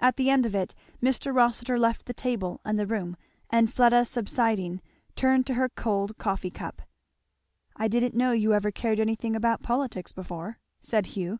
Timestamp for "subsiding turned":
4.04-5.46